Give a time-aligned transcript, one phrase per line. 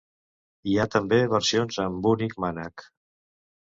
[0.71, 2.91] Hi ha també versions amb únic mànec.